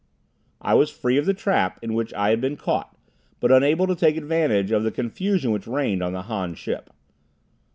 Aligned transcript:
I 0.61 0.73
was 0.73 0.89
free 0.89 1.17
of 1.19 1.27
the 1.27 1.33
trap 1.35 1.77
in 1.83 1.93
which 1.93 2.11
I 2.15 2.31
had 2.31 2.41
been 2.41 2.57
caught, 2.57 2.97
but 3.39 3.51
unable 3.51 3.85
to 3.85 3.95
take 3.95 4.17
advantage 4.17 4.71
of 4.71 4.81
the 4.81 4.89
confusion 4.91 5.51
which 5.51 5.67
reigned 5.67 6.01
on 6.01 6.11
the 6.13 6.23
Han 6.23 6.55
ship. 6.55 6.89